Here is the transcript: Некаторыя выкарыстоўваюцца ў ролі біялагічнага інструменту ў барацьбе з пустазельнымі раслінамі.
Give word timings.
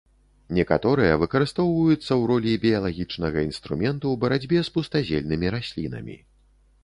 Некаторыя 0.57 1.17
выкарыстоўваюцца 1.23 2.05
ў 2.05 2.23
ролі 2.31 2.51
біялагічнага 2.63 3.39
інструменту 3.49 4.05
ў 4.15 4.21
барацьбе 4.23 4.59
з 4.69 4.75
пустазельнымі 4.77 5.47
раслінамі. 5.57 6.17